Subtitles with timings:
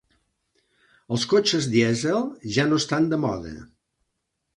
[1.15, 2.25] Els cotxes dièsel
[2.57, 3.53] ja no estan de moda.